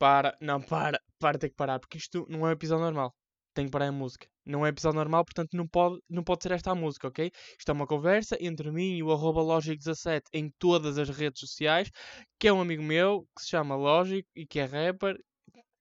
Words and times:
Para, 0.00 0.34
não, 0.40 0.62
para, 0.62 0.98
para, 1.18 1.38
tem 1.38 1.50
que 1.50 1.56
parar, 1.56 1.78
porque 1.78 1.98
isto 1.98 2.26
não 2.30 2.46
é 2.46 2.48
um 2.48 2.52
episódio 2.52 2.82
normal. 2.82 3.14
Tem 3.52 3.66
que 3.66 3.70
parar 3.70 3.88
a 3.88 3.92
música. 3.92 4.26
Não 4.46 4.64
é 4.64 4.70
episódio 4.70 4.96
normal, 4.96 5.26
portanto 5.26 5.50
não 5.52 5.68
pode, 5.68 6.00
não 6.08 6.24
pode 6.24 6.42
ser 6.42 6.52
esta 6.52 6.70
a 6.70 6.74
música, 6.74 7.08
ok? 7.08 7.30
Isto 7.58 7.68
é 7.68 7.72
uma 7.74 7.86
conversa 7.86 8.38
entre 8.40 8.70
mim 8.70 8.96
e 8.96 9.02
o 9.02 9.12
arroba 9.12 9.42
Logic17 9.42 10.22
em 10.32 10.50
todas 10.58 10.96
as 10.96 11.10
redes 11.10 11.40
sociais, 11.40 11.90
que 12.38 12.48
é 12.48 12.52
um 12.52 12.62
amigo 12.62 12.82
meu, 12.82 13.26
que 13.36 13.42
se 13.42 13.50
chama 13.50 13.76
Logic 13.76 14.26
e 14.34 14.46
que 14.46 14.58
é 14.60 14.64
rapper, 14.64 15.18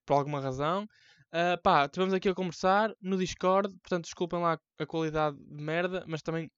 por 0.05 0.15
alguma 0.15 0.41
razão. 0.41 0.83
Uh, 1.33 1.61
pá, 1.63 1.85
estivemos 1.85 2.13
aqui 2.13 2.27
a 2.27 2.35
conversar 2.35 2.93
no 3.01 3.17
Discord, 3.17 3.73
portanto 3.81 4.03
desculpem 4.03 4.41
lá 4.41 4.59
a 4.77 4.85
qualidade 4.85 5.37
de 5.37 5.63
merda, 5.63 6.03
mas 6.07 6.21
também 6.21 6.51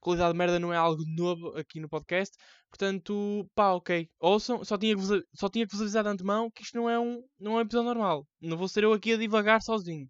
qualidade 0.00 0.32
de 0.32 0.38
merda 0.38 0.58
não 0.58 0.72
é 0.72 0.76
algo 0.76 1.02
novo 1.06 1.56
aqui 1.56 1.80
no 1.80 1.88
podcast. 1.88 2.36
Portanto, 2.68 3.48
pá, 3.54 3.72
ok. 3.72 4.08
Ouçam, 4.18 4.64
só 4.64 4.78
tinha 4.78 4.94
que 4.94 5.00
vos, 5.00 5.22
só 5.34 5.48
tinha 5.48 5.66
que 5.66 5.72
vos 5.72 5.80
avisar 5.80 6.04
de 6.04 6.10
antemão 6.10 6.50
que 6.50 6.62
isto 6.62 6.76
não 6.76 6.88
é, 6.88 6.98
um, 6.98 7.22
não 7.38 7.52
é 7.52 7.56
um 7.56 7.60
episódio 7.60 7.88
normal. 7.88 8.26
Não 8.40 8.56
vou 8.56 8.68
ser 8.68 8.84
eu 8.84 8.92
aqui 8.92 9.12
a 9.12 9.16
divagar 9.16 9.62
sozinho. 9.62 10.08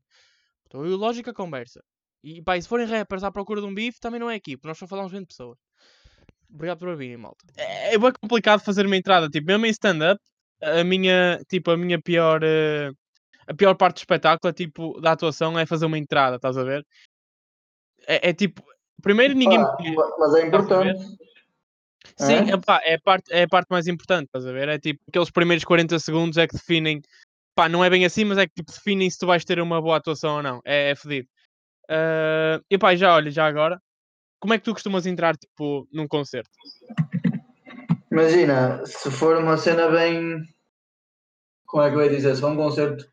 Então, 0.67 0.87
eu 0.87 0.97
lógica 0.97 1.35
conversa. 1.35 1.83
E 2.23 2.41
pá, 2.41 2.57
e 2.57 2.63
se 2.63 2.69
forem 2.69 2.87
rappers 2.87 3.25
à 3.25 3.33
procura 3.33 3.61
de 3.61 3.67
um 3.67 3.75
bife, 3.75 3.99
também 4.01 4.21
não 4.21 4.31
é 4.31 4.37
aqui, 4.37 4.57
porque 4.57 4.69
nós 4.69 4.79
só 4.79 4.87
falamos 4.87 5.11
bem 5.11 5.23
de 5.23 5.27
pessoas. 5.27 5.59
Obrigado 6.49 6.79
por 6.79 6.97
virem, 6.97 7.17
malta. 7.17 7.45
É, 7.57 7.95
é 7.95 7.99
bem 7.99 8.13
complicado 8.13 8.61
fazer 8.61 8.87
uma 8.87 8.97
entrada, 8.97 9.29
tipo, 9.29 9.47
mesmo 9.47 9.67
em 9.67 9.71
stand-up, 9.71 10.21
a 10.63 10.85
minha, 10.85 11.43
tipo, 11.49 11.71
a 11.71 11.77
minha 11.77 12.01
pior, 12.01 12.43
uh, 12.45 12.97
a 13.47 13.55
pior 13.55 13.75
parte 13.75 13.97
do 13.97 13.99
espetáculo 13.99 14.51
é, 14.51 14.53
tipo, 14.53 15.01
da 15.01 15.13
atuação 15.13 15.59
é 15.59 15.67
fazer 15.67 15.87
uma 15.87 15.99
entrada, 15.99 16.37
estás 16.37 16.57
a 16.57 16.63
ver? 16.63 16.87
É, 18.07 18.31
é 18.31 18.33
tipo, 18.33 18.63
primeiro 19.01 19.35
ninguém... 19.35 19.59
Ah, 19.59 19.77
mas 20.19 20.35
é 20.35 20.47
importante. 20.47 21.01
Sim, 22.17 22.35
é? 22.35 22.91
É, 22.91 22.95
a 22.95 23.01
parte, 23.01 23.33
é 23.33 23.43
a 23.45 23.49
parte 23.49 23.69
mais 23.71 23.87
importante, 23.87 24.27
estás 24.27 24.47
a 24.47 24.53
ver? 24.53 24.69
É 24.69 24.79
tipo, 24.79 25.01
aqueles 25.09 25.31
primeiros 25.31 25.65
40 25.65 25.99
segundos 25.99 26.37
é 26.37 26.47
que 26.47 26.57
definem, 26.57 27.01
pá, 27.55 27.69
não 27.69 27.85
é 27.85 27.91
bem 27.91 28.05
assim, 28.05 28.25
mas 28.25 28.39
é 28.39 28.47
que 28.47 28.55
tipo, 28.55 28.73
definem 28.73 29.09
se 29.09 29.19
tu 29.19 29.27
vais 29.27 29.45
ter 29.45 29.61
uma 29.61 29.81
boa 29.81 29.97
atuação 29.97 30.37
ou 30.37 30.43
não. 30.43 30.61
É, 30.65 30.91
é 30.91 30.95
fedido. 30.95 31.29
Uh, 31.85 32.63
e 32.71 32.79
pá, 32.79 32.95
já 32.95 33.15
olha, 33.15 33.31
já 33.31 33.47
agora, 33.47 33.81
como 34.41 34.55
é 34.55 34.59
que 34.59 34.65
tu 34.65 34.73
costumas 34.73 35.07
entrar, 35.07 35.37
tipo, 35.37 35.87
num 35.93 36.09
concerto? 36.09 36.51
Imagina, 38.11 38.85
se 38.85 39.11
for 39.11 39.39
uma 39.39 39.57
cena 39.57 39.89
bem. 39.89 40.43
Como 41.67 41.83
é 41.83 41.91
que 41.91 41.97
eu 41.97 42.03
ia 42.03 42.11
dizer? 42.11 42.35
Se 42.35 42.41
for 42.41 42.51
um 42.51 42.57
concerto 42.57 43.11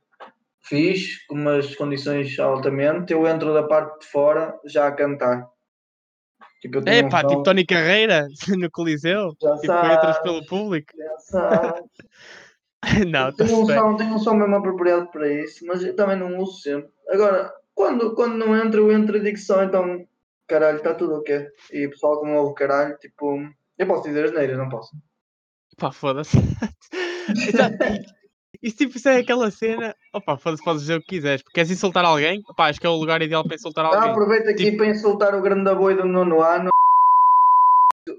fixe, 0.62 1.26
com 1.28 1.36
umas 1.36 1.76
condições 1.76 2.38
altamente, 2.38 3.14
eu 3.14 3.26
entro 3.28 3.54
da 3.54 3.64
parte 3.64 4.02
de 4.02 4.08
fora 4.08 4.60
já 4.66 4.88
a 4.88 4.92
cantar. 4.92 5.48
Tipo, 6.62 6.80
é 6.90 7.10
pá, 7.10 7.24
tipo 7.24 7.44
Tony 7.44 7.66
Carreira 7.66 8.28
no 8.58 8.70
Coliseu, 8.70 9.36
já 9.42 9.56
tipo, 9.56 9.68
sabes, 9.68 9.98
entras 9.98 10.20
pelo 10.20 10.46
público. 10.46 10.94
Não, 13.10 13.32
tá 13.34 13.44
tenho, 13.44 13.62
um 13.62 13.66
som, 13.66 13.98
tenho 13.98 14.16
um 14.16 14.20
som 14.20 14.34
mesmo 14.36 14.56
apropriado 14.56 15.08
para 15.12 15.28
isso, 15.28 15.66
mas 15.66 15.84
eu 15.84 15.94
também 15.94 16.16
não 16.16 16.38
uso 16.38 16.62
sempre. 16.62 16.90
Agora, 17.10 17.54
quando, 17.76 18.16
quando 18.16 18.38
não 18.38 18.56
entro, 18.56 18.84
eu 18.84 18.98
entro 18.98 19.18
e 19.18 19.20
digo 19.20 19.38
só, 19.38 19.62
então, 19.64 20.08
caralho, 20.48 20.78
está 20.78 20.94
tudo 20.94 21.16
ok. 21.16 21.46
E 21.74 21.88
o 21.88 21.90
pessoal 21.90 22.18
como 22.20 22.38
ouve 22.38 22.56
caralho, 22.56 22.98
tipo, 22.98 23.38
eu 23.78 23.86
posso 23.86 24.04
dizer 24.04 24.24
as 24.24 24.32
neiras, 24.32 24.58
não 24.58 24.70
posso. 24.70 24.96
Pá, 25.78 25.92
foda-se. 25.92 26.38
Isso, 28.62 28.76
tipo, 28.76 28.98
isso 28.98 29.08
é 29.08 29.18
aquela 29.18 29.50
cena. 29.50 29.96
Opa, 30.14 30.36
podes, 30.38 30.62
podes 30.62 30.82
dizer 30.82 30.96
o 30.96 31.02
que 31.02 31.08
quiseres. 31.08 31.42
Porque 31.42 31.56
queres 31.56 31.72
insultar 31.72 32.04
alguém? 32.04 32.44
Opa, 32.48 32.66
acho 32.66 32.80
que 32.80 32.86
é 32.86 32.90
o 32.90 32.96
lugar 32.96 33.22
ideal 33.22 33.44
para 33.44 33.56
insultar 33.56 33.86
alguém. 33.86 34.02
Ah, 34.02 34.12
aproveita 34.12 34.50
aqui 34.50 34.66
tipo... 34.66 34.78
para 34.78 34.88
insultar 34.88 35.34
o 35.34 35.42
grande 35.42 35.74
boi 35.74 35.96
do 35.96 36.06
nono 36.06 36.42
ano. 36.42 36.70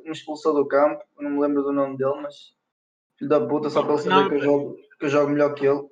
Me 0.05 0.13
expulsou 0.13 0.55
do 0.55 0.67
campo. 0.67 1.03
Não 1.19 1.31
me 1.31 1.41
lembro 1.41 1.63
do 1.63 1.73
nome 1.73 1.97
dele, 1.97 2.21
mas. 2.23 2.35
Filho 3.19 3.29
da 3.29 3.47
puta, 3.47 3.69
só 3.69 3.83
para 3.83 3.95
ele 3.95 4.03
saber 4.03 4.15
não, 4.15 4.29
que, 4.29 4.35
eu 4.37 4.41
jogo, 4.41 4.77
que 4.99 5.05
eu 5.05 5.09
jogo 5.11 5.31
melhor 5.31 5.55
que 5.55 5.67
ele. 5.67 5.83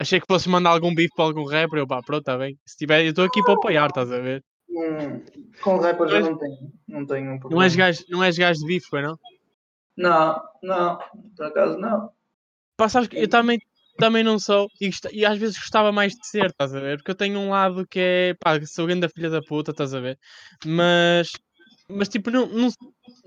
Achei 0.00 0.18
que 0.18 0.26
fosse 0.26 0.48
mandar 0.48 0.70
algum 0.70 0.92
bife 0.92 1.14
para 1.14 1.26
algum 1.26 1.44
rapper. 1.44 1.78
Eu, 1.78 1.86
pá, 1.86 2.02
pronto, 2.02 2.22
está 2.22 2.36
bem. 2.36 2.56
Se 2.66 2.76
tiver, 2.76 3.04
eu 3.04 3.10
estou 3.10 3.24
aqui 3.24 3.40
para 3.42 3.54
apoiar, 3.54 3.86
estás 3.86 4.10
a 4.10 4.18
ver? 4.18 4.42
Hum, 4.68 5.22
com 5.62 5.78
rappers 5.78 6.12
eu 6.12 6.20
não 6.22 6.38
tenho. 6.38 6.72
Não 6.88 7.06
tenho 7.06 7.32
um 7.32 7.38
problema. 7.38 7.60
Não 7.60 7.62
és 7.62 7.76
gajo, 7.76 8.04
não 8.08 8.24
és 8.24 8.36
gajo 8.36 8.60
de 8.60 8.66
bife, 8.66 9.00
não? 9.00 9.16
Não, 9.96 10.42
não. 10.62 10.98
Por 11.36 11.46
acaso 11.46 11.78
não. 11.78 12.10
Pá, 12.80 12.88
sabes 12.88 13.08
que 13.08 13.18
eu 13.18 13.28
também, 13.28 13.58
também 13.98 14.24
não 14.24 14.38
sou 14.38 14.66
e, 14.80 14.88
e, 15.12 15.26
às 15.26 15.36
vezes 15.36 15.58
gostava 15.58 15.92
mais 15.92 16.14
de 16.14 16.26
ser, 16.26 16.46
estás 16.46 16.74
a 16.74 16.80
ver? 16.80 16.96
Porque 16.96 17.10
eu 17.10 17.14
tenho 17.14 17.38
um 17.38 17.50
lado 17.50 17.86
que 17.86 18.00
é 18.00 18.34
pá, 18.40 18.58
sou 18.64 18.86
grande 18.86 19.02
da 19.02 19.08
filha 19.10 19.28
da 19.28 19.42
puta, 19.42 19.70
estás 19.70 19.92
a 19.92 20.00
ver? 20.00 20.18
Mas, 20.64 21.30
mas 21.90 22.08
tipo, 22.08 22.30
não, 22.30 22.46
não, 22.46 22.70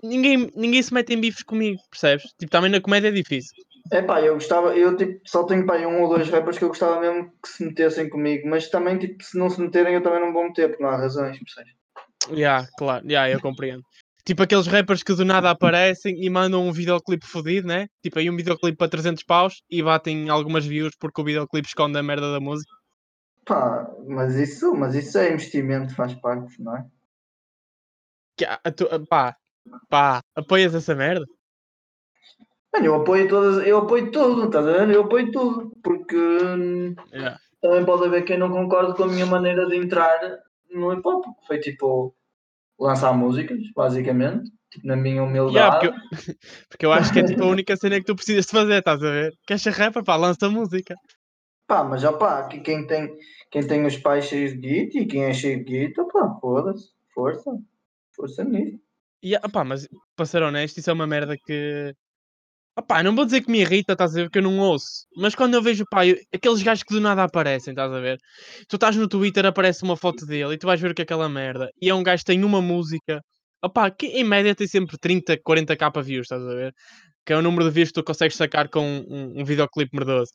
ninguém, 0.04 0.50
ninguém 0.56 0.82
se 0.82 0.92
mete 0.92 1.14
em 1.14 1.22
bifes 1.22 1.44
comigo, 1.44 1.80
percebes? 1.92 2.24
Tipo, 2.40 2.50
também 2.52 2.72
na 2.72 2.82
comédia 2.82 3.10
é 3.10 3.12
difícil. 3.12 3.56
É 3.92 4.02
pá, 4.02 4.22
eu 4.22 4.34
gostava, 4.34 4.76
eu 4.76 4.98
tipo, 4.98 5.22
só 5.24 5.44
tenho 5.44 5.68
pá, 5.68 5.78
um 5.78 6.02
ou 6.02 6.10
dois 6.10 6.28
rappers 6.30 6.58
que 6.58 6.64
eu 6.64 6.70
gostava 6.70 7.00
mesmo 7.00 7.32
que 7.40 7.50
se 7.50 7.64
metessem 7.64 8.10
comigo, 8.10 8.50
mas 8.50 8.72
também, 8.72 8.98
tipo, 8.98 9.24
se 9.24 9.38
não 9.38 9.52
se 9.52 9.62
meterem, 9.62 9.94
eu 9.94 10.02
também 10.02 10.20
não 10.20 10.34
vou 10.34 10.46
meter, 10.46 10.70
porque 10.70 10.82
não 10.82 10.90
há 10.90 10.98
razões, 10.98 11.38
percebes? 11.38 11.74
Já, 12.30 12.36
yeah, 12.36 12.68
claro, 12.76 13.06
yeah, 13.06 13.30
eu 13.30 13.40
compreendo. 13.40 13.84
Tipo 14.26 14.44
aqueles 14.44 14.68
rappers 14.68 15.04
que 15.04 15.14
do 15.14 15.26
nada 15.26 15.50
aparecem 15.50 16.24
e 16.24 16.30
mandam 16.30 16.66
um 16.66 16.72
videoclipe 16.72 17.26
fodido, 17.26 17.68
né? 17.68 17.88
Tipo 18.02 18.20
aí 18.20 18.30
um 18.30 18.38
videoclipe 18.38 18.78
para 18.78 18.90
300 18.90 19.24
paus 19.24 19.62
e 19.70 19.84
batem 19.84 20.30
algumas 20.30 20.66
views 20.66 20.96
porque 20.98 21.22
o 21.22 21.26
videoclipe 21.26 21.68
esconde 21.68 21.98
a 21.98 22.04
merda 22.04 22.32
da 22.32 22.40
música. 22.40 22.72
Pá, 23.46 23.92
mas 24.08 24.36
isso, 24.36 24.74
mas 24.74 24.96
isso 24.96 25.18
é 25.18 25.34
investimento, 25.34 25.94
faz 25.94 26.14
parte, 26.16 26.62
não 26.62 26.78
é? 26.78 26.86
Que, 28.38 28.46
a, 28.46 28.60
tu, 28.72 28.88
pá, 29.10 29.36
pá, 29.90 30.22
apoias 30.36 30.74
essa 30.74 30.96
merda? 30.96 31.26
Mano, 32.74 32.86
eu 32.86 32.96
apoio 32.96 33.28
todas, 33.28 33.68
eu 33.68 33.78
apoio 33.80 34.12
tudo, 34.12 34.46
estás 34.46 34.66
a 34.66 34.72
ver? 34.72 34.90
Eu 34.90 35.04
apoio 35.04 35.32
tudo, 35.32 35.72
porque 35.84 36.16
yeah. 37.12 37.38
também 37.62 37.86
pode 37.86 38.06
haver 38.06 38.24
quem 38.24 38.38
não 38.38 38.50
concorde 38.50 38.96
com 38.96 39.04
a 39.04 39.08
minha 39.08 39.26
maneira 39.26 39.68
de 39.68 39.76
entrar 39.76 40.18
no 40.72 40.94
hip 40.94 41.02
hop. 41.06 41.26
Foi 41.46 41.60
tipo, 41.60 42.16
lançar 42.80 43.14
músicas, 43.14 43.60
basicamente, 43.76 44.52
tipo, 44.72 44.88
na 44.88 44.96
minha 44.96 45.24
humildade. 45.24 45.56
Yeah, 45.56 45.80
porque, 45.80 45.88
eu, 45.88 46.38
porque, 46.70 46.86
eu, 46.86 46.92
acho 46.92 47.14
que 47.14 47.20
é 47.20 47.24
tipo 47.24 47.44
a 47.44 47.48
única 47.48 47.76
cena 47.76 48.00
que 48.00 48.06
tu 48.06 48.16
precisas 48.16 48.46
de 48.46 48.52
fazer, 48.52 48.80
estás 48.80 49.04
a 49.04 49.12
ver? 49.12 49.34
Queres 49.46 49.62
ser 49.62 49.74
rapper, 49.74 50.04
pá, 50.04 50.16
lança 50.16 50.50
música. 50.50 50.96
Pá, 51.68 51.84
mas 51.84 52.04
opá, 52.04 52.48
quem 52.48 52.86
tem, 52.86 53.16
quem 53.50 53.66
tem 53.66 53.86
os 53.86 53.98
pais 53.98 54.26
cheios 54.26 54.52
de 54.52 54.58
guita 54.58 54.98
e 55.00 55.06
quem 55.06 55.24
é 55.24 55.34
cheio 55.34 55.64
de 55.64 55.64
guita, 55.64 56.06
pá, 56.06 56.38
foda-se, 56.42 56.90
força, 57.14 57.52
força 58.16 58.44
nisso. 58.44 58.80
Yeah, 59.24 59.46
opá, 59.48 59.64
mas 59.64 59.88
para 60.16 60.26
ser 60.26 60.44
honesto, 60.44 60.78
isso 60.78 60.90
é 60.90 60.94
uma 60.94 61.08
merda 61.08 61.38
que 61.38 61.96
Opá, 62.76 63.04
não 63.04 63.16
vou 63.16 63.24
dizer 63.26 63.42
que 63.42 63.52
me 63.52 63.62
irrita, 63.62 63.94
estás 63.94 64.14
a 64.14 64.16
ver, 64.16 64.24
porque 64.26 64.40
eu 64.40 64.44
não 64.44 64.58
ouço. 64.58 65.06
Mas 65.16 65.36
quando 65.36 65.54
eu 65.54 65.62
vejo, 65.62 65.86
pá, 65.90 66.08
eu, 66.08 66.18
aqueles 66.34 66.64
gajos 66.64 66.84
que 66.84 66.94
do 66.94 67.00
nada 67.00 67.24
aparecem, 67.24 67.72
estás 67.72 67.92
a 67.92 68.00
ver? 68.00 68.18
Tu 68.68 68.76
estás 68.76 68.96
no 68.96 69.08
Twitter, 69.08 69.46
aparece 69.46 69.84
uma 69.84 69.96
foto 69.96 70.26
dele 70.26 70.56
e 70.56 70.58
tu 70.58 70.66
vais 70.66 70.82
ver 70.82 70.92
o 70.92 70.96
que 70.96 71.02
é 71.02 71.06
aquela 71.06 71.30
merda. 71.30 71.70
E 71.80 71.90
é 71.90 71.94
um 71.94 72.02
gajo 72.02 72.22
que 72.24 72.26
tem 72.32 72.44
uma 72.44 72.62
música, 72.62 73.22
opá, 73.64 73.92
que 73.92 74.08
em 74.08 74.24
média 74.24 74.56
tem 74.56 74.68
sempre 74.68 74.98
30, 74.98 75.38
40 75.44 75.76
k 75.78 75.90
views, 76.02 76.26
estás 76.26 76.42
a 76.44 76.56
ver? 76.56 76.74
Que 77.26 77.34
é 77.34 77.38
o 77.38 77.42
número 77.44 77.66
de 77.66 77.72
views 77.72 77.90
que 77.90 77.96
tu 77.96 78.04
consegues 78.04 78.36
sacar 78.36 78.68
com 78.70 78.82
um, 79.08 79.42
um 79.42 79.46
videoclipe 79.46 79.96
merdoso. 79.96 80.32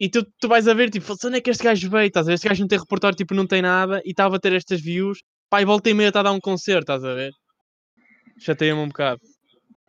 E 0.00 0.08
tu, 0.08 0.24
tu 0.40 0.48
vais 0.48 0.66
a 0.66 0.74
ver, 0.74 0.90
tipo, 0.90 1.12
onde 1.26 1.36
é 1.38 1.40
que 1.42 1.50
este 1.50 1.64
gajo 1.64 1.90
veio, 1.90 2.06
estás 2.08 2.26
a 2.26 2.30
ver? 2.30 2.34
Este 2.36 2.48
gajo 2.48 2.62
não 2.62 2.68
tem 2.68 2.78
repertório, 2.78 3.16
tipo, 3.16 3.34
não 3.34 3.46
tem 3.46 3.60
nada 3.62 4.00
e 4.04 4.10
estava 4.10 4.36
a 4.36 4.40
ter 4.40 4.52
estas 4.54 4.80
views. 4.80 5.18
Pá, 5.50 5.60
e 5.60 5.64
volta 5.66 5.90
e 5.90 5.94
meia 5.94 6.08
está 6.08 6.20
a 6.20 6.22
dar 6.24 6.32
um 6.32 6.40
concerto, 6.40 6.92
estás 6.92 7.04
a 7.04 7.14
ver? 7.14 7.32
Chateia-me 8.40 8.80
um 8.80 8.88
bocado. 8.88 9.20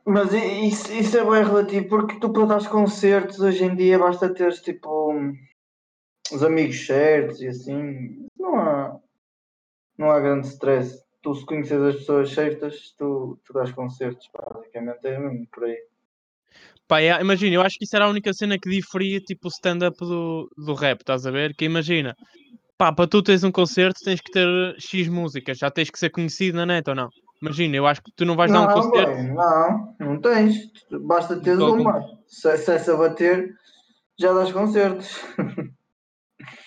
Mas 0.05 0.33
isso, 0.33 0.91
isso 0.93 1.17
é 1.17 1.23
bem 1.23 1.43
relativo, 1.43 1.87
porque 1.87 2.19
tu 2.19 2.31
para 2.33 2.45
dar 2.45 2.69
concertos 2.69 3.39
hoje 3.39 3.63
em 3.63 3.75
dia 3.75 3.99
basta 3.99 4.33
teres 4.33 4.59
tipo 4.59 5.13
os 6.31 6.43
amigos 6.43 6.85
certos 6.85 7.41
e 7.41 7.47
assim. 7.47 8.25
Não 8.37 8.59
há, 8.59 8.99
não 9.97 10.11
há 10.11 10.19
grande 10.19 10.47
stress. 10.47 11.03
Tu 11.21 11.35
se 11.35 11.45
conheces 11.45 11.79
as 11.79 11.95
pessoas 11.97 12.31
certas, 12.31 12.95
tu, 12.97 13.39
tu 13.45 13.53
dás 13.53 13.71
concertos, 13.71 14.27
basicamente 14.33 15.05
é 15.05 15.19
mesmo 15.19 15.47
por 15.51 15.65
aí. 15.65 15.77
Pá, 16.87 16.99
é, 16.99 17.21
imagina, 17.21 17.55
eu 17.55 17.61
acho 17.61 17.77
que 17.77 17.85
isso 17.85 17.95
era 17.95 18.05
a 18.05 18.09
única 18.09 18.33
cena 18.33 18.57
que 18.57 18.69
diferia 18.69 19.19
tipo 19.19 19.47
o 19.47 19.51
stand-up 19.51 19.97
do, 19.99 20.49
do 20.57 20.73
rap, 20.73 21.01
estás 21.01 21.27
a 21.27 21.31
ver? 21.31 21.55
Que 21.55 21.65
imagina, 21.65 22.15
pá, 22.75 22.91
para 22.91 23.07
tu 23.07 23.21
teres 23.21 23.43
um 23.43 23.51
concerto 23.51 24.03
tens 24.03 24.19
que 24.19 24.31
ter 24.31 24.47
X 24.79 25.07
músicas, 25.07 25.59
já 25.59 25.69
tens 25.69 25.91
que 25.91 25.99
ser 25.99 26.09
conhecido 26.09 26.57
na 26.57 26.65
net 26.65 26.89
ou 26.89 26.95
não? 26.95 27.09
Imagina, 27.41 27.75
eu 27.75 27.87
acho 27.87 28.03
que 28.03 28.11
tu 28.11 28.23
não 28.23 28.35
vais 28.35 28.51
não, 28.51 28.67
dar 28.67 28.77
um 28.77 28.81
concerto. 28.81 29.15
Bem, 29.15 29.33
não, 29.33 29.95
não 29.99 30.21
tens. 30.21 30.55
Basta 30.91 31.41
teres 31.41 31.59
uma. 31.59 32.01
Se, 32.27 32.55
se 32.57 32.71
essa 32.71 32.95
bater, 32.95 33.55
já 34.19 34.33
dás 34.33 34.51
concertos. 34.51 35.19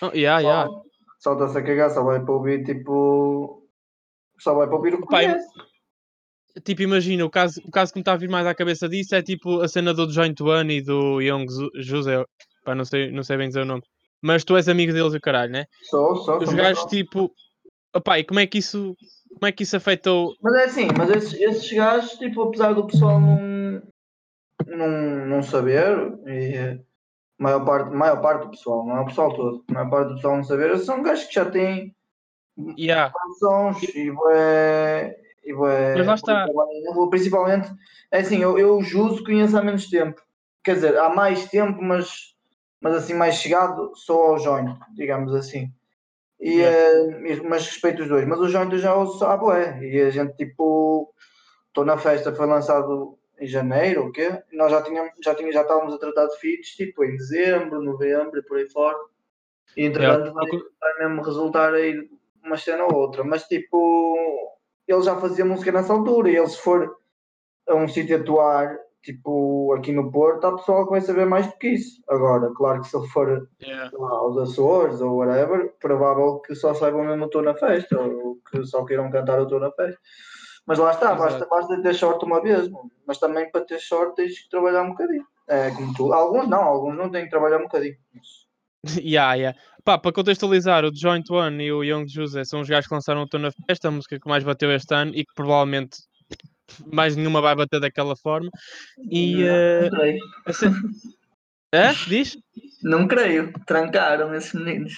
Oh, 0.01 0.11
yeah, 0.13 0.39
yeah. 0.39 0.69
Só 1.19 1.33
está-se 1.33 1.57
a 1.57 1.63
cagar, 1.63 1.89
só 1.89 2.03
vai 2.03 2.23
para 2.23 2.33
ouvir 2.33 2.63
tipo. 2.63 3.67
Só 4.39 4.53
vai 4.53 4.67
para 4.67 4.75
ouvir 4.75 4.93
o 4.93 5.01
que 5.01 5.07
Pai, 5.07 5.25
conhece. 5.25 5.47
Tipo, 6.63 6.81
imagina, 6.83 7.25
o 7.25 7.29
caso, 7.29 7.61
o 7.65 7.71
caso 7.71 7.91
que 7.91 7.99
me 7.99 8.01
está 8.01 8.13
a 8.13 8.17
vir 8.17 8.29
mais 8.29 8.47
à 8.47 8.55
cabeça 8.55 8.87
disso 8.87 9.15
é 9.15 9.21
tipo 9.21 9.61
a 9.61 9.67
cena 9.67 9.93
do 9.93 10.09
Joint 10.09 10.39
One 10.41 10.77
e 10.77 10.81
do 10.81 11.19
Young 11.19 11.45
José. 11.75 12.23
Pá, 12.63 12.73
não 12.73 12.85
sei, 12.85 13.11
não 13.11 13.23
sei 13.23 13.37
bem 13.37 13.49
dizer 13.49 13.61
o 13.61 13.65
nome. 13.65 13.83
Mas 14.21 14.43
tu 14.43 14.55
és 14.55 14.69
amigo 14.69 14.93
deles 14.93 15.13
o 15.13 15.19
caralho, 15.19 15.51
né? 15.51 15.65
Sou, 15.83 16.15
sou. 16.17 16.37
Os 16.41 16.53
gajos, 16.53 16.85
tipo. 16.85 17.31
Opá, 17.93 18.19
e 18.19 18.23
como 18.23 18.39
é 18.39 18.47
que 18.47 18.59
isso 18.59 18.95
como 19.35 19.47
é 19.47 19.51
que 19.51 19.63
isso 19.63 19.75
afetou? 19.75 20.35
Mas 20.41 20.53
é 20.55 20.63
assim, 20.65 20.87
mas 20.97 21.09
esses, 21.09 21.33
esses 21.33 21.71
gajos, 21.71 22.11
tipo, 22.13 22.41
apesar 22.41 22.73
do 22.73 22.87
pessoal 22.87 23.19
não, 23.19 23.81
não, 24.67 25.25
não 25.27 25.43
saber, 25.43 25.95
e 26.25 26.79
maior 27.37 27.65
parte, 27.65 27.95
maior 27.95 28.21
parte 28.21 28.43
do 28.45 28.51
pessoal, 28.51 28.85
não 28.85 28.97
é 28.97 29.01
o 29.01 29.05
pessoal 29.05 29.33
todo, 29.35 29.63
a 29.69 29.73
maior 29.73 29.89
parte 29.89 30.07
do 30.09 30.15
pessoal 30.15 30.37
não 30.37 30.43
saber, 30.43 30.77
são 30.79 31.03
gajos 31.03 31.25
que 31.25 31.35
já 31.35 31.49
têm 31.49 31.95
Yeah. 32.77 33.11
sons 33.37 33.83
e 33.83 34.09
bué, 34.11 35.17
e 35.43 35.53
bué, 35.53 35.95
Mas 35.97 36.07
lá 36.07 36.15
está. 36.15 36.47
principalmente, 37.09 37.69
é 38.11 38.19
assim, 38.19 38.37
eu, 38.37 38.57
eu 38.57 38.77
os 38.77 38.93
uso 38.93 39.23
conheço 39.25 39.57
há 39.57 39.61
menos 39.61 39.89
tempo, 39.89 40.21
quer 40.63 40.75
dizer, 40.75 40.97
há 40.97 41.09
mais 41.09 41.49
tempo, 41.49 41.81
mas, 41.81 42.33
mas 42.79 42.95
assim 42.95 43.13
mais 43.13 43.35
chegado 43.35 43.91
só 43.95 44.31
ao 44.31 44.39
joint, 44.39 44.79
digamos 44.93 45.35
assim. 45.35 45.69
E, 46.39 46.59
Yeah. 46.59 47.29
eh, 47.29 47.41
mas 47.43 47.65
respeito 47.65 48.03
os 48.03 48.09
dois, 48.09 48.27
mas 48.27 48.39
o 48.39 48.45
eu 48.45 48.77
já 48.77 48.93
ouço 48.95 49.23
há 49.25 49.37
bué, 49.37 49.79
e 49.81 50.01
a 50.01 50.09
gente 50.09 50.35
tipo, 50.35 51.13
estou 51.67 51.85
na 51.85 51.97
festa, 51.97 52.35
foi 52.35 52.45
lançado 52.45 53.17
em 53.39 53.47
janeiro, 53.47 54.07
o 54.07 54.11
quê? 54.11 54.41
E 54.51 54.55
nós 54.55 54.71
já 54.71 54.81
tínhamos, 54.81 55.11
já 55.23 55.33
tínhamos, 55.33 55.55
já 55.55 55.61
estávamos 55.61 55.93
a 55.93 55.97
tratar 55.97 56.27
de 56.27 56.37
feeds, 56.39 56.69
tipo, 56.71 57.03
em 57.03 57.15
dezembro, 57.15 57.81
novembro 57.81 58.39
e 58.39 58.43
por 58.43 58.57
aí 58.57 58.69
fora. 58.69 58.97
E 59.75 59.85
entretanto 59.85 60.33
vai, 60.33 60.47
vai 60.79 61.07
mesmo 61.07 61.21
resultar 61.21 61.73
aí 61.73 62.09
uma 62.43 62.57
cena 62.57 62.85
ou 62.85 62.93
outra, 62.93 63.23
mas 63.23 63.43
tipo, 63.43 64.27
ele 64.87 65.01
já 65.01 65.15
fazia 65.17 65.43
música 65.43 65.71
nessa 65.71 65.93
altura, 65.93 66.29
e 66.29 66.35
ele 66.35 66.47
se 66.47 66.57
for 66.57 66.97
a 67.67 67.75
um 67.75 67.87
sítio 67.87 68.17
atuar, 68.17 68.77
tipo, 69.05 69.71
aqui 69.73 69.91
no 69.91 70.11
Porto, 70.11 70.45
há 70.45 70.57
pessoal 70.57 70.85
que 70.85 70.91
vai 70.91 71.01
saber 71.01 71.25
mais 71.25 71.45
do 71.45 71.53
que 71.57 71.69
isso. 71.69 72.01
Agora, 72.09 72.51
claro 72.55 72.81
que 72.81 72.87
se 72.87 72.97
ele 72.97 73.07
for 73.07 73.47
Yeah. 73.61 73.91
lá, 73.93 74.09
aos 74.09 74.37
Açores 74.37 74.99
ou 74.99 75.17
whatever, 75.17 75.73
provável 75.79 76.39
que 76.39 76.55
só 76.55 76.73
saibam 76.73 77.05
mesmo 77.05 77.25
o 77.25 77.29
Tô 77.29 77.41
na 77.41 77.53
Festa, 77.53 77.99
ou 77.99 78.39
que 78.49 78.65
só 78.65 78.83
queiram 78.83 79.11
cantar 79.11 79.39
o 79.39 79.47
Tô 79.47 79.59
na 79.59 79.71
Festa. 79.71 79.99
Mas 80.65 80.79
lá 80.79 80.91
está, 80.91 81.13
basta, 81.13 81.45
basta 81.45 81.81
ter 81.81 81.93
sorte 81.93 82.25
uma 82.25 82.41
vez, 82.41 82.67
mas 83.05 83.19
também 83.19 83.49
para 83.51 83.61
ter 83.63 83.79
sorte 83.79 84.15
tens 84.15 84.43
que 84.43 84.49
trabalhar 84.49 84.81
um 84.81 84.89
bocadinho. 84.89 85.23
É 85.47 85.69
como 85.69 85.93
tu. 85.93 86.11
Alguns 86.11 86.49
não, 86.49 86.63
alguns 86.63 86.97
não 86.97 87.11
têm 87.11 87.25
que 87.25 87.29
trabalhar 87.29 87.59
um 87.59 87.63
bocadinho. 87.63 87.95
Yeah, 88.99 89.33
yeah. 89.33 89.59
Pá, 89.83 89.97
para 89.97 90.11
contextualizar, 90.11 90.85
o 90.85 90.95
Joint 90.95 91.27
One 91.31 91.63
e 91.63 91.71
o 91.71 91.83
Young 91.83 92.07
José 92.07 92.43
são 92.43 92.61
os 92.61 92.69
gajos 92.69 92.87
que 92.87 92.93
lançaram 92.93 93.23
o 93.23 93.27
Tô 93.27 93.39
na 93.39 93.49
Festa, 93.67 93.87
a 93.87 93.91
música 93.91 94.19
que 94.19 94.29
mais 94.29 94.43
bateu 94.43 94.71
este 94.71 94.93
ano 94.93 95.11
e 95.15 95.25
que 95.25 95.33
provavelmente 95.35 95.97
mais 96.91 97.15
nenhuma 97.15 97.41
vai 97.41 97.55
bater 97.55 97.79
daquela 97.79 98.15
forma. 98.15 98.49
E. 99.11 99.35
não, 99.35 99.43
eh, 99.47 99.81
não 99.81 99.89
creio. 99.97 100.19
a 100.45 100.53
ce- 100.53 100.65
Hã? 101.73 101.93
Diz? 102.07 102.37
Não 102.83 103.07
creio. 103.07 103.51
Trancaram 103.65 104.33
esses 104.33 104.53
meninos. 104.53 104.93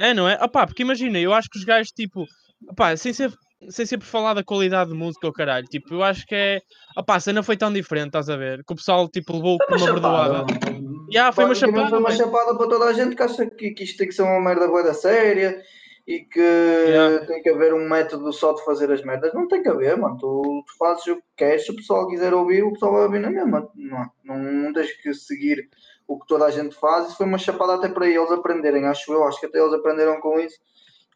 É, 0.00 0.12
não 0.12 0.28
é? 0.28 0.34
Opá, 0.42 0.66
porque 0.66 0.82
imagina, 0.82 1.18
eu 1.18 1.32
acho 1.32 1.48
que 1.48 1.58
os 1.58 1.64
gajos, 1.64 1.92
tipo, 1.92 2.24
opá, 2.68 2.96
sem 2.96 3.12
ser, 3.12 3.32
sem 3.68 3.86
ser 3.86 3.98
por 3.98 4.06
falar 4.06 4.34
da 4.34 4.42
qualidade 4.42 4.90
de 4.90 4.96
música 4.96 5.26
ou 5.26 5.32
caralho, 5.32 5.66
tipo, 5.66 5.94
eu 5.94 6.02
acho 6.02 6.26
que 6.26 6.34
é. 6.34 6.60
Opá, 6.96 7.16
a 7.16 7.20
cena 7.20 7.42
foi 7.42 7.56
tão 7.56 7.72
diferente, 7.72 8.06
estás 8.08 8.28
a 8.28 8.36
ver? 8.36 8.64
Que 8.66 8.72
o 8.72 8.76
pessoal, 8.76 9.08
tipo, 9.08 9.34
levou 9.36 9.56
Foi 9.58 9.66
com 9.68 9.74
uma 9.74 9.90
uma 9.92 9.94
chapada. 10.00 10.42
bordoada. 10.44 11.04
Yeah, 11.12 11.32
foi 11.32 11.44
uma 11.44 11.54
chapada, 11.54 11.88
Foi 11.88 11.98
uma 11.98 12.08
mas- 12.08 12.16
chapada 12.18 12.56
para 12.56 12.68
toda 12.68 12.84
a 12.86 12.92
gente 12.92 13.14
que 13.14 13.22
acha 13.22 13.46
que, 13.46 13.70
que 13.70 13.84
isto 13.84 13.98
tem 13.98 14.08
que 14.08 14.14
ser 14.14 14.22
uma 14.22 14.40
merda 14.40 14.66
boa 14.66 14.82
da 14.82 14.94
séria 14.94 15.62
e 16.06 16.20
que 16.20 16.40
Yeah. 16.40 17.26
tem 17.26 17.42
que 17.42 17.48
haver 17.48 17.72
um 17.72 17.88
método 17.88 18.32
só 18.32 18.52
de 18.52 18.64
fazer 18.64 18.92
as 18.92 19.02
merdas. 19.02 19.32
Não 19.32 19.48
tem 19.48 19.62
que 19.62 19.68
haver, 19.68 19.96
mano. 19.96 20.18
Tu, 20.18 20.64
tu 20.66 20.76
fazes 20.78 21.06
o 21.06 21.16
que 21.16 21.22
queres, 21.36 21.64
se 21.64 21.72
o 21.72 21.76
pessoal 21.76 22.06
quiser 22.08 22.34
ouvir, 22.34 22.62
o 22.62 22.72
pessoal 22.72 22.92
vai 22.92 23.02
ouvir 23.04 23.20
na 23.20 23.30
mesma. 23.30 23.70
Não, 23.74 24.10
não, 24.22 24.38
não 24.38 24.72
tens 24.72 24.92
que 25.00 25.14
seguir 25.14 25.68
o 26.06 26.18
que 26.18 26.26
toda 26.26 26.44
a 26.44 26.50
gente 26.50 26.74
faz. 26.74 27.08
Isso 27.08 27.16
foi 27.16 27.26
uma 27.26 27.38
chapada 27.38 27.74
até 27.74 27.88
para 27.88 28.06
eles 28.06 28.30
aprenderem, 28.30 28.86
acho 28.86 29.12
eu. 29.12 29.24
Acho 29.24 29.40
que 29.40 29.46
até 29.46 29.58
eles 29.58 29.72
aprenderam 29.72 30.20
com 30.20 30.38
isso. 30.38 30.58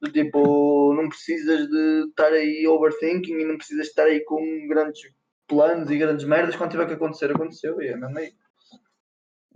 Do 0.00 0.11
tipo, 0.11 0.94
não 0.94 1.08
precisas 1.08 1.69
de 1.69 2.06
estar 2.08 2.32
aí 2.32 2.67
overthinking 2.67 3.40
e 3.40 3.44
não 3.44 3.56
precisas 3.58 3.85
de 3.85 3.90
estar 3.90 4.05
aí 4.05 4.20
com 4.25 4.67
grandes 4.69 5.02
planos 5.46 5.90
e 5.90 5.99
grandes 5.99 6.25
merdas. 6.25 6.56
Quando 6.56 6.70
tiver 6.70 6.87
que 6.87 6.94
acontecer, 6.94 7.31
aconteceu. 7.31 7.81
E 7.82 7.88
é 7.88 7.96
mesmo 7.96 8.17
aí. 8.17 8.32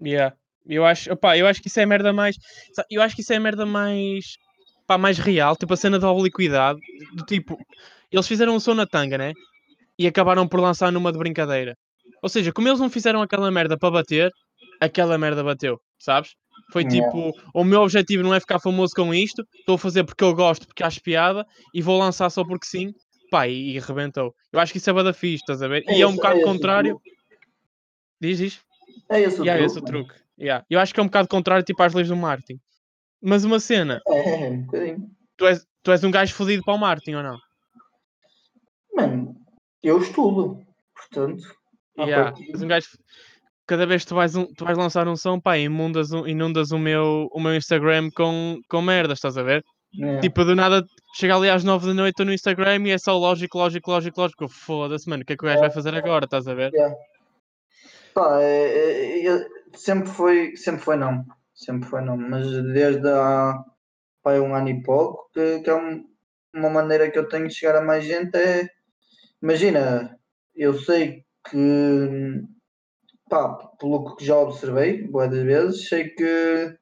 Yeah. 0.05 0.37
Eu 0.67 0.85
acho, 0.85 1.13
opá, 1.13 1.37
eu 1.37 1.47
acho 1.47 1.61
que 1.61 1.69
isso 1.69 1.81
é 1.81 1.85
a 1.85 1.87
merda 1.87 2.13
mais. 2.13 2.37
Eu 2.91 3.03
acho 3.03 3.15
que 3.15 3.23
isso 3.23 3.33
é 3.33 3.37
a 3.37 3.41
merda 3.41 3.65
mais. 3.65 4.37
Pá, 4.87 4.99
mais 4.99 5.19
real, 5.19 5.57
tipo 5.57 5.73
a 5.73 5.77
cena 5.77 5.99
da 5.99 6.11
obliquidade. 6.11 6.79
Do 7.15 7.25
tipo, 7.25 7.59
eles 8.11 8.27
fizeram 8.27 8.55
um 8.55 8.61
som 8.61 8.75
na 8.75 8.87
tanga, 8.87 9.17
né? 9.17 9.33
E 9.99 10.07
acabaram 10.07 10.47
por 10.49 10.61
lançar 10.61 10.91
numa 10.93 11.13
de 11.13 11.19
brincadeira. 11.19 11.77
Ou 12.23 12.29
seja, 12.29 12.53
como 12.53 12.69
eles 12.69 12.81
não 12.81 12.91
fizeram 12.91 13.23
aquela 13.23 13.51
merda 13.51 13.77
para 13.79 13.91
bater, 13.91 14.31
aquela 14.81 15.17
merda 15.19 15.43
bateu, 15.45 15.79
sabes? 15.99 16.33
Foi 16.73 16.85
tipo, 16.85 17.33
o 17.55 17.65
meu 17.65 17.81
objetivo 17.83 18.23
não 18.23 18.35
é 18.35 18.41
ficar 18.41 18.59
famoso 18.59 18.93
com 18.95 19.13
isto, 19.15 19.45
estou 19.59 19.75
a 19.75 19.79
fazer 19.79 20.05
porque 20.05 20.23
eu 20.25 20.35
gosto, 20.35 20.67
porque 20.67 20.83
acho 20.83 21.01
piada, 21.03 21.45
e 21.75 21.81
vou 21.83 21.99
lançar 21.99 22.29
só 22.31 22.45
porque 22.45 22.67
sim, 22.67 22.93
pá, 23.31 23.47
e, 23.49 23.77
e 23.77 23.79
rebentou. 23.79 24.35
Eu 24.53 24.61
acho 24.61 24.73
que 24.73 24.79
isso 24.79 24.89
é 24.89 24.93
bada 24.93 25.13
fixe, 25.13 25.43
estás 25.43 25.63
a 25.63 25.69
ver? 25.69 25.85
E 25.89 26.01
é, 26.03 26.07
um 26.07 26.11
esse- 26.11 26.17
bocado 26.17 26.37
esse 26.37 26.45
o 26.45 26.53
contrário. 26.53 26.91
truque. 26.97 27.11
Diz, 28.21 28.39
diz. 28.39 28.61
É 29.11 29.21
esse 29.21 29.41
o 29.41 29.45
Yeah, 29.45 29.59
truque. 29.61 29.65
esse 29.67 29.79
é 29.79 29.81
o 29.81 29.85
truque. 29.85 30.15
Yeah. 30.39 30.65
Eu 30.71 30.81
acho 30.81 30.95
que 30.95 31.01
é 31.01 31.03
um 31.03 31.07
bocado 31.07 31.29
contrário 31.29 31.65
tipo 31.65 31.83
às 31.83 31.93
leis 31.95 32.09
do 32.09 32.17
marketing. 32.17 32.59
Mas 33.23 33.45
uma 33.45 33.61
cena, 33.61 34.01
É, 34.09 34.47
é, 34.47 34.51
um 34.51 34.63
bocadinho. 34.63 35.11
tu 35.37 35.47
és, 35.47 35.65
tu 35.83 35.93
és 35.93 36.03
um 36.05 36.11
gajo 36.11 36.35
fodido 36.35 36.63
para 36.65 36.75
o 36.75 36.79
marketing 36.79 37.15
ou 37.15 37.23
não? 37.23 37.39
Mano, 38.95 39.37
eu 39.83 40.01
estudo, 40.01 40.61
portanto. 40.95 41.43
Yeah. 41.99 42.35
um 42.57 42.67
gajo. 42.69 42.89
Cada 43.67 43.87
vez 43.87 44.03
que 44.03 44.09
tu 44.09 44.15
vais, 44.15 44.35
um- 44.35 44.53
tu 44.55 44.65
vais 44.65 44.77
lançar 44.77 45.07
um 45.07 45.15
som, 45.17 45.39
pá, 45.41 45.57
inundas, 45.57 46.11
um- 46.11 46.27
inundas 46.27 46.73
o, 46.73 46.79
meu, 46.79 47.29
o 47.33 47.41
meu 47.41 47.55
Instagram 47.55 48.11
com, 48.15 48.61
com 48.69 48.83
merdas, 48.83 49.19
estás 49.19 49.39
a 49.39 49.43
ver? 49.43 49.65
É. 50.01 50.21
Tipo, 50.21 50.45
do 50.45 50.57
nada, 50.57 50.85
chega 51.15 51.37
ali 51.37 51.49
às 51.49 51.63
9 51.63 51.87
da 51.87 51.95
noite 51.95 52.13
estou 52.15 52.27
no 52.27 52.33
Instagram 52.33 52.79
e 52.89 52.91
é 52.91 52.99
só 52.99 53.17
lógico, 53.17 53.59
lógico, 53.59 53.91
lógico, 53.91 54.21
lógico. 54.21 54.49
Foda-se, 54.49 55.09
mano, 55.09 55.23
o 55.23 55.27
que 55.27 55.35
é 55.35 55.37
que 55.37 55.45
o 55.45 55.47
gajo 55.47 55.61
vai 55.61 55.71
fazer 55.71 55.95
agora, 55.95 56.25
estás 56.25 56.49
a 56.49 56.55
ver? 56.55 56.73
Pá, 58.15 58.41
é- 58.41 59.21
é- 59.21 59.27
é- 59.27 59.47
sempre 59.75 60.09
foi, 60.09 60.57
sempre 60.57 60.83
foi 60.83 60.97
não, 60.97 61.25
sempre 61.65 61.89
foi 61.89 62.01
não, 62.03 62.17
mas 62.17 62.47
desde 62.73 63.09
há 63.09 63.65
pá, 64.23 64.35
um 64.41 64.55
ano 64.55 64.69
e 64.71 64.83
pouco 64.83 65.31
que, 65.35 65.61
que 65.61 65.71
é 65.71 65.75
um- 65.77 66.05
uma 66.55 66.71
maneira 66.71 67.11
que 67.11 67.19
eu 67.19 67.29
tenho 67.29 67.49
de 67.49 67.55
chegar 67.55 67.77
a 67.77 67.83
mais 67.85 68.05
gente 68.05 68.37
é, 68.37 68.69
imagina, 69.43 70.19
eu 70.57 70.75
sei 70.79 71.25
que, 71.51 72.43
pá, 73.29 73.55
pelo 73.79 74.17
que 74.17 74.25
já 74.25 74.37
observei, 74.39 75.07
boas 75.09 75.31
vezes, 75.31 75.89
sei 75.89 76.09
que 76.11 76.77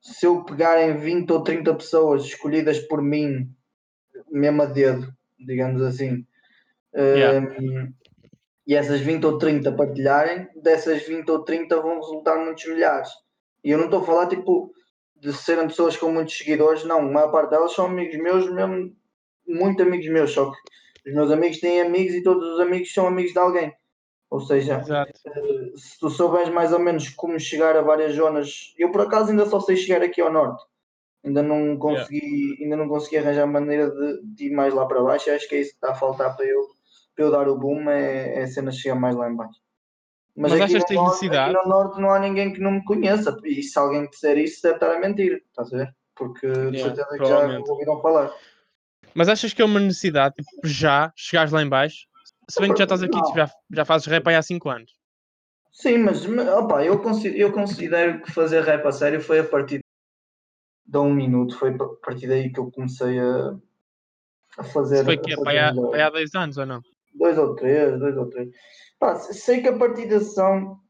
se 0.00 0.26
eu 0.26 0.44
pegar 0.44 0.80
em 0.82 0.96
20 0.98 1.32
ou 1.32 1.42
30 1.42 1.74
pessoas 1.74 2.24
escolhidas 2.24 2.78
por 2.80 3.02
mim, 3.02 3.54
mesmo 4.30 4.62
a 4.62 4.66
dedo, 4.66 5.12
digamos 5.38 5.82
assim, 5.82 6.26
Yeah. 6.94 7.40
hum, 7.60 7.92
e 8.66 8.74
essas 8.74 9.00
20 9.00 9.24
ou 9.26 9.38
30 9.38 9.72
partilharem, 9.72 10.48
dessas 10.62 11.02
20 11.06 11.30
ou 11.30 11.44
30 11.44 11.80
vão 11.80 11.96
resultar 12.00 12.36
muitos 12.44 12.66
milhares. 12.66 13.08
E 13.64 13.70
eu 13.70 13.78
não 13.78 13.86
estou 13.86 14.00
a 14.00 14.04
falar 14.04 14.28
tipo 14.28 14.72
de 15.16 15.32
serem 15.32 15.66
pessoas 15.66 15.96
com 15.96 16.12
muitos 16.12 16.36
seguidores, 16.38 16.84
não, 16.84 17.00
a 17.00 17.02
maior 17.02 17.32
parte 17.32 17.50
delas 17.50 17.72
são 17.72 17.86
amigos 17.86 18.16
meus, 18.16 18.50
mesmo 18.50 18.94
muito 19.46 19.82
amigos 19.82 20.08
meus, 20.08 20.30
só 20.32 20.50
que 20.50 20.58
os 21.08 21.14
meus 21.14 21.30
amigos 21.30 21.58
têm 21.58 21.80
amigos 21.80 22.14
e 22.14 22.22
todos 22.22 22.54
os 22.54 22.60
amigos 22.60 22.92
são 22.92 23.06
amigos 23.06 23.32
de 23.32 23.38
alguém. 23.38 23.74
Ou 24.30 24.40
seja, 24.40 24.80
Exato. 24.80 25.12
se 25.76 25.98
tu 25.98 26.10
souberes 26.10 26.50
mais 26.50 26.72
ou 26.72 26.78
menos 26.78 27.08
como 27.08 27.40
chegar 27.40 27.76
a 27.76 27.82
várias 27.82 28.14
zonas, 28.14 28.74
eu 28.76 28.92
por 28.92 29.00
acaso 29.00 29.30
ainda 29.30 29.46
só 29.46 29.58
sei 29.58 29.76
chegar 29.76 30.02
aqui 30.02 30.20
ao 30.20 30.32
norte. 30.32 30.62
Ainda 31.24 31.42
não 31.42 31.76
consegui, 31.78 32.56
ainda 32.62 32.76
não 32.76 32.88
consegui 32.88 33.16
arranjar 33.16 33.46
maneira 33.46 33.90
de, 33.90 34.22
de 34.22 34.46
ir 34.46 34.50
mais 34.50 34.72
lá 34.74 34.86
para 34.86 35.02
baixo. 35.02 35.30
Acho 35.30 35.48
que 35.48 35.54
é 35.56 35.60
isso 35.60 35.70
que 35.70 35.76
está 35.76 35.92
a 35.92 35.94
faltar 35.94 36.36
para 36.36 36.44
eu, 36.44 36.60
para 37.16 37.24
eu 37.24 37.30
dar 37.30 37.48
o 37.48 37.58
boom, 37.58 37.88
é, 37.90 38.34
é 38.34 38.42
a 38.42 38.46
cena 38.46 38.70
chegar 38.70 38.94
mais 38.94 39.16
lá 39.16 39.30
em 39.30 39.34
baixo. 39.34 39.58
Mas 40.38 40.52
aqui 40.52 40.62
achas 40.62 40.74
no 40.74 40.80
que 40.80 40.86
tens 40.94 41.02
necessidade? 41.04 41.56
Aqui 41.56 41.66
no 41.66 41.70
norte 41.74 42.00
não 42.00 42.10
há 42.10 42.18
ninguém 42.18 42.52
que 42.52 42.60
não 42.60 42.70
me 42.72 42.84
conheça. 42.84 43.36
E 43.44 43.62
se 43.62 43.78
alguém 43.78 44.08
disser 44.08 44.38
isso, 44.38 44.62
deve 44.62 44.74
estar 44.76 44.94
a 44.94 44.98
mentir. 45.00 45.42
Estás 45.48 45.72
a 45.72 45.76
ver? 45.76 45.96
Porque 46.14 46.46
de 46.46 46.76
Yeah, 46.76 46.94
certeza 46.94 47.08
que 47.18 47.24
já 47.28 47.58
ouviram 47.68 48.00
falar. 48.00 48.32
Mas 49.14 49.28
achas 49.28 49.52
que 49.52 49.62
é 49.62 49.64
uma 49.64 49.80
necessidade, 49.80 50.34
tipo, 50.36 50.50
já 50.64 51.12
chegares 51.16 51.50
lá 51.52 51.62
em 51.62 51.68
baixo? 51.68 52.06
Se 52.48 52.60
bem 52.60 52.72
que 52.72 52.78
já 52.78 52.84
estás 52.84 53.02
aqui, 53.02 53.18
Não. 53.20 53.34
já, 53.34 53.50
já 53.72 53.84
fazes 53.84 54.06
rap 54.06 54.26
aí 54.28 54.36
há 54.36 54.42
5 54.42 54.68
anos. 54.70 54.92
Sim, 55.72 55.98
mas 55.98 56.24
mas, 56.26 56.48
opa, 56.48 56.84
eu, 56.84 57.00
considero, 57.00 57.38
eu 57.40 57.52
considero 57.52 58.22
que 58.22 58.32
fazer 58.32 58.62
rap 58.62 58.84
a 58.86 58.92
sério 58.92 59.20
foi 59.20 59.38
a 59.40 59.44
partir 59.44 59.80
de 60.86 60.98
um 60.98 61.12
minuto. 61.12 61.56
Foi 61.58 61.70
a 61.70 61.78
partir 62.04 62.26
daí 62.26 62.52
que 62.52 62.58
eu 62.58 62.70
comecei 62.70 63.18
a, 63.18 63.56
a 64.58 64.64
fazer. 64.64 64.96
Isso 64.96 65.04
foi 65.04 65.18
que 65.18 65.32
é 65.32 65.36
fazer 65.36 65.58
há- 65.58 66.06
há 66.06 66.10
10 66.10 66.34
anos 66.34 66.56
ou 66.58 66.66
não? 66.66 66.80
Dois 67.18 67.36
ou 67.36 67.54
três, 67.54 67.98
dois 67.98 68.16
ou 68.16 68.30
três. 68.30 68.48
Pá, 68.98 69.16
sei 69.16 69.60
que 69.60 69.68
a 69.68 69.76
partidação 69.76 70.80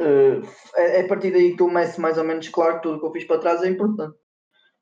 eh, 0.00 0.40
é, 0.76 1.00
é 1.00 1.04
a 1.04 1.08
partir 1.08 1.30
daí 1.32 1.56
que 1.56 1.62
eu 1.62 1.66
começo 1.66 2.00
mais 2.00 2.18
ou 2.18 2.24
menos 2.24 2.48
claro 2.48 2.76
que 2.76 2.82
tudo 2.82 3.00
que 3.00 3.06
eu 3.06 3.12
fiz 3.12 3.24
para 3.24 3.40
trás 3.40 3.62
é 3.62 3.68
importante. 3.68 4.16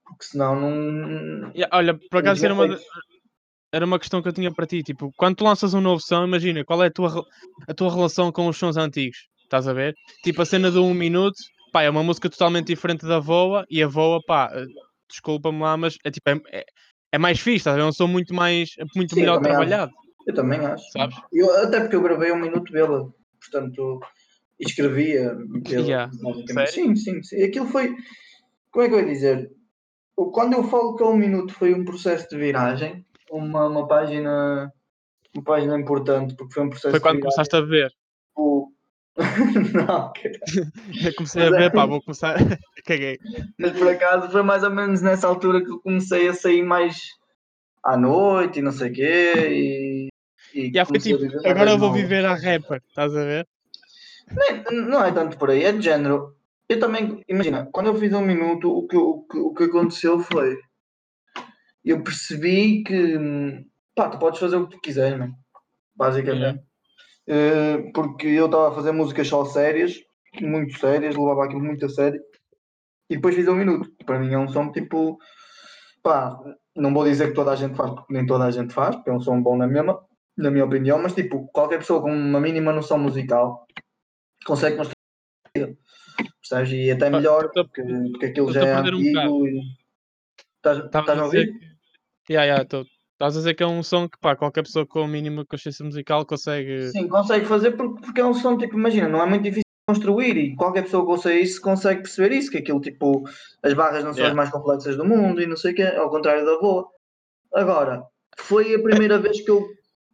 Porque 0.04 0.25
senão 0.25 0.61
não. 0.61 1.52
Yeah, 1.54 1.68
olha, 1.76 1.99
por 2.11 2.18
acaso 2.18 2.44
era 2.44 2.54
uma, 2.54 2.78
era 3.72 3.87
uma 3.87 3.99
questão 3.99 4.20
que 4.20 4.28
eu 4.28 4.32
tinha 4.32 4.52
para 4.52 4.66
ti. 4.66 4.82
Tipo, 4.82 5.12
quando 5.16 5.37
tu 5.37 5.44
lanças 5.44 5.75
um 5.75 5.80
novo 5.80 6.02
som, 6.02 6.25
imagina, 6.25 6.64
qual 6.64 6.82
é 6.82 6.88
a 6.88 6.90
tua, 6.90 7.25
a 7.68 7.75
tua 7.75 7.94
relação 7.94 8.32
com 8.32 8.49
os 8.49 8.56
sons 8.56 8.76
antigos? 8.76 9.28
Estás 9.44 9.68
a 9.68 9.72
ver? 9.72 9.94
Tipo, 10.25 10.42
a 10.42 10.46
cena 10.46 10.70
do 10.70 10.82
1 10.84 10.88
um 10.88 10.94
minuto, 10.94 11.37
pá, 11.72 11.82
é 11.82 11.90
uma 11.90 12.02
música 12.02 12.28
totalmente 12.28 12.66
diferente 12.66 13.06
da 13.06 13.18
Voa 13.18 13.64
e 13.70 13.82
a 13.82 13.87
Voa, 13.87 14.20
pá, 14.26 14.50
eh, 14.52 14.64
desculpa-me 15.08 15.61
lá, 15.61 15.76
mas 15.76 15.96
é 16.04 16.11
tipo, 16.11 16.28
é, 16.30 16.40
é, 16.50 16.64
é 17.12 17.18
mais 17.18 17.38
fixe, 17.38 17.58
estás 17.58 17.75
a 17.75 17.76
ver? 17.76 17.84
É 17.84 17.87
um 17.87 17.92
som 17.92 18.06
muito 18.06 18.34
mais, 18.34 18.70
muito 18.96 19.14
Sim, 19.14 19.20
melhor 19.20 19.40
trabalhado, 19.40 19.92
Eu 20.26 20.35
também 20.35 20.61
acho. 20.64 20.85
sabes? 20.93 21.17
Eu, 21.33 21.50
até 21.64 21.81
porque 21.81 21.97
eu 21.97 22.02
gravei 22.02 22.33
um 22.33 22.37
minuto 22.41 22.73
dele. 22.73 23.11
Portanto, 23.41 24.00
escrevia. 24.61 25.37
pela- 25.64 25.83
Yeah. 25.87 26.11
Sim, 26.69 26.95
sim, 26.95 27.23
sim. 27.23 27.43
Aquilo 27.43 27.67
foi. 27.67 27.95
Como 28.71 28.85
é 28.85 28.88
que 28.88 28.95
eu 28.95 29.00
ia 29.00 29.07
dizer? 29.07 29.50
O- 30.17 30.31
Quando 30.31 30.52
eu 30.55 30.64
falo 30.64 30.95
que 30.97 31.02
a 31.02 31.07
um 31.07 31.17
minuto 31.17 31.52
foi 31.55 31.75
um 31.75 31.85
processo 31.85 32.29
de 32.29 32.37
viragem, 32.37 33.05
uma, 33.31 33.67
uma 33.67 33.87
página. 33.88 34.73
Uma 35.35 35.43
página 35.45 35.79
importante, 35.81 36.35
porque 36.37 36.52
foi 36.52 36.62
um 36.64 36.69
processo 36.71 36.91
Foi 36.91 37.00
quando 37.00 37.21
começaste 37.21 37.57
a 37.57 37.61
beber. 37.62 37.88
tipo- 38.29 38.71
não. 39.75 40.12
Eu 41.07 41.14
comecei 41.17 41.43
a 41.43 41.50
Mas 41.50 41.55
é- 41.55 41.59
ver, 41.59 41.73
pá, 41.73 41.87
vou 41.87 42.02
começar. 42.02 42.37
Caguei. 42.85 43.19
Mas 43.59 43.73
por 43.73 43.88
acaso 43.88 44.31
foi 44.31 44.43
mais 44.43 44.62
ou 44.62 44.71
menos 44.71 45.00
nessa 45.02 45.26
altura 45.26 45.62
que 45.64 45.71
eu 45.71 45.81
comecei 45.81 46.29
a 46.29 46.35
sair 46.35 46.62
mais 46.62 47.02
à 47.85 47.97
noite 47.97 48.59
e 48.59 48.62
não 48.62 48.73
sei 48.73 48.91
o 48.91 48.93
quê. 48.93 49.35
E, 49.50 50.09
e 50.54 50.73
Já 50.73 50.85
foi 50.85 50.99
tipo, 50.99 51.25
agora 51.47 51.71
eu 51.71 51.78
vou 51.78 51.92
viver 51.92 52.25
a 52.25 52.35
rapper, 52.35 52.82
estás 52.88 53.14
a 53.14 53.25
ver? 53.25 53.49
Nem- 54.30 54.82
Não 54.87 55.04
é 55.04 55.12
tanto 55.12 55.37
por 55.37 55.50
aí, 55.50 55.64
é 55.64 55.73
de 55.73 55.82
género. 55.82 56.35
Eu 56.68 56.78
também, 56.80 57.23
imagina, 57.28 57.68
quando 57.73 57.87
eu 57.88 57.94
fiz 57.97 58.12
um 58.12 58.21
minuto, 58.21 58.71
o 58.71 58.87
que, 58.87 58.97
o 58.97 59.23
que, 59.23 59.38
o 59.38 59.52
que 59.54 59.64
aconteceu 59.64 60.21
foi. 60.21 60.59
Eu 61.85 62.02
percebi 62.02 62.82
que. 62.85 63.18
Pá, 63.94 64.09
tu 64.09 64.18
podes 64.18 64.38
fazer 64.40 64.56
o 64.56 64.66
que 64.66 64.76
tu 64.76 64.80
quiseres, 64.80 65.18
mano. 65.18 65.35
Basicamente. 65.94 66.62
Eh, 67.26 67.90
porque 67.94 68.26
eu 68.28 68.47
estava 68.47 68.68
a 68.71 68.75
fazer 68.75 68.92
músicas 68.92 69.28
só 69.28 69.44
sérias, 69.44 69.97
muito 70.40 70.78
sérias, 70.78 71.16
levava 71.16 71.44
aquilo 71.44 71.61
muito 71.61 71.85
a 71.85 71.88
sério. 71.88 72.21
E 73.11 73.16
depois 73.16 73.35
fiz 73.35 73.47
um 73.49 73.54
minuto. 73.56 73.90
Para 74.06 74.18
mim 74.18 74.32
é 74.32 74.38
um 74.38 74.49
som 74.49 74.71
tipo. 74.73 75.18
Pá, 76.02 76.38
não 76.75 76.92
vou 76.94 77.04
dizer 77.04 77.28
que 77.28 77.35
toda 77.35 77.52
a 77.52 77.56
gente 77.56 77.76
faz, 77.76 77.90
porque 77.90 78.12
nem 78.12 78.26
toda 78.26 78.44
a 78.44 78.50
gente 78.50 78.73
faz, 78.73 78.97
porque 78.97 79.11
é 79.11 79.12
um 79.12 79.21
som 79.21 79.40
bom 79.40 79.56
na 79.56 79.66
mesma, 79.66 80.00
na 80.36 80.50
minha 80.50 80.64
opinião, 80.64 81.00
mas 81.00 81.14
tipo, 81.14 81.46
qualquer 81.52 81.78
pessoa 81.78 82.00
com 82.02 82.12
uma 82.12 82.40
mínima 82.40 82.72
noção 82.72 82.98
musical 82.98 83.66
consegue 84.44 84.76
mostrar. 84.76 84.94
Percebes? 85.54 86.72
E 86.72 86.90
até 86.90 87.10
melhor, 87.10 87.50
tô- 87.50 87.64
porque, 87.64 87.82
porque 88.12 88.26
aquilo 88.26 88.46
tô 88.48 88.52
já 88.52 88.60
é 88.66 88.74
perder 88.74 88.94
um 88.94 88.98
antigo 88.98 89.46
e. 89.46 89.60
Estás 90.64 91.18
a 91.18 91.24
ouvir? 91.24 91.46
que. 92.26 92.32
Yeah, 92.32 92.44
yeah, 92.46 92.64
tô- 92.64 92.84
Estás 93.12 93.36
a 93.36 93.38
dizer 93.40 93.54
que 93.54 93.62
é 93.62 93.66
um 93.66 93.82
som 93.84 94.08
que 94.08 94.18
pá, 94.18 94.34
qualquer 94.34 94.62
pessoa 94.62 94.84
com 94.84 95.00
a 95.04 95.06
mínima 95.08 95.44
consciência 95.46 95.84
musical 95.84 96.26
consegue. 96.26 96.88
Sim, 96.90 97.06
consegue 97.08 97.46
fazer 97.46 97.72
porque, 97.72 98.00
porque 98.02 98.20
é 98.20 98.24
um 98.24 98.34
som, 98.34 98.56
tipo, 98.58 98.76
imagina, 98.76 99.08
não 99.08 99.22
é 99.22 99.26
muito 99.26 99.42
difícil 99.44 99.62
de 99.62 99.94
construir 99.94 100.36
e 100.36 100.56
qualquer 100.56 100.82
pessoa 100.82 101.04
que 101.04 101.10
ouça 101.12 101.32
isso 101.32 101.60
consegue 101.60 102.02
perceber 102.02 102.34
isso, 102.34 102.50
que 102.50 102.58
aquilo, 102.58 102.80
tipo, 102.80 103.22
as 103.62 103.74
barras 103.74 104.02
não 104.02 104.12
são 104.12 104.22
Yeah. 104.24 104.30
as 104.30 104.36
mais 104.36 104.50
complexas 104.50 104.96
do 104.96 105.04
mundo 105.04 105.40
e 105.40 105.46
não 105.46 105.56
sei 105.56 105.70
o 105.72 105.74
quê, 105.76 105.82
ao 105.84 106.10
contrário 106.10 106.44
da 106.44 106.58
boa. 106.58 106.88
Agora, 107.54 108.02
foi 108.38 108.74
a 108.74 108.82
primeira 108.82 109.18
vez 109.20 109.40
que 109.40 109.50
eu, 109.50 109.68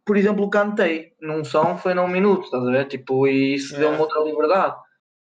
por 0.09 0.17
exemplo, 0.17 0.49
cantei 0.49 1.13
num 1.21 1.45
som, 1.45 1.77
foi 1.77 1.93
num 1.93 2.07
minuto, 2.07 2.45
estás 2.45 2.65
a 2.65 2.71
ver? 2.71 2.85
Tipo, 2.87 3.27
e 3.27 3.53
isso 3.53 3.75
Yeah. 3.75 3.89
deu-me 3.89 4.01
outra 4.01 4.23
liberdade. 4.23 4.75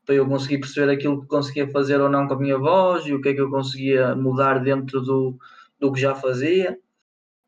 Para 0.06 0.14
eu 0.14 0.28
conseguir 0.28 0.60
perceber 0.60 0.92
aquilo 0.92 1.20
que 1.20 1.28
conseguia 1.28 1.68
fazer 1.72 2.00
ou 2.00 2.08
não 2.08 2.28
com 2.28 2.36
a 2.36 2.40
minha 2.40 2.60
voz 2.60 3.04
e 3.08 3.12
o 3.12 3.20
que 3.20 3.30
é 3.30 3.34
que 3.34 3.42
eu 3.42 3.50
conseguia 3.50 4.14
mudar 4.14 4.60
dentro 4.60 5.02
do, 5.02 5.36
do 5.80 5.92
que 5.92 6.00
já 6.00 6.14
fazia. 6.14 6.78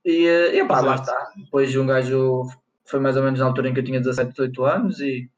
E, 0.03 0.25
eh, 0.25 0.57
e 0.57 0.65
pá, 0.65 0.81
lá 0.81 0.95
está. 0.95 1.31
Depois 1.37 1.75
um 1.75 1.85
gajo 1.85 2.47
foi 2.83 2.99
mais 2.99 3.15
ou 3.15 3.21
menos 3.21 3.39
na 3.39 3.45
altura 3.45 3.69
em 3.69 3.75
que 3.75 3.79
eu 3.79 3.85
tinha 3.85 3.99
17, 3.99 4.31
18 4.31 4.65
anos 4.65 4.99
e 4.99 5.29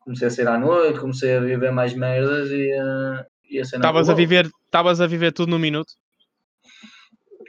comecei 0.00 0.28
a 0.28 0.30
sair 0.30 0.46
à 0.46 0.58
noite, 0.58 1.00
comecei 1.00 1.38
a 1.38 1.40
viver 1.40 1.72
mais 1.72 1.94
merdas 1.94 2.50
e, 2.50 2.70
eh, 2.70 3.26
e 3.48 3.60
a 3.60 3.64
cena 3.64 3.80
Estavas 3.80 4.10
a 4.10 4.14
viver, 4.14 4.44
estavas 4.66 5.00
a 5.00 5.06
viver 5.06 5.32
tudo 5.32 5.48
num 5.48 5.58
minuto. 5.58 5.94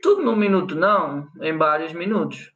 Tudo 0.02 0.24
num 0.24 0.38
minuto, 0.38 0.76
não, 0.76 1.28
em 1.42 1.58
vários 1.58 1.92
minutos. 1.92 2.54